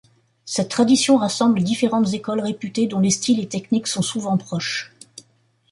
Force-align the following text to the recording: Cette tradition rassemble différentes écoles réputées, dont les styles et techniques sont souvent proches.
Cette 0.45 0.69
tradition 0.71 1.17
rassemble 1.17 1.61
différentes 1.63 2.11
écoles 2.15 2.39
réputées, 2.41 2.87
dont 2.87 2.99
les 2.99 3.11
styles 3.11 3.39
et 3.39 3.47
techniques 3.47 3.85
sont 3.85 4.01
souvent 4.01 4.35
proches. 4.35 4.91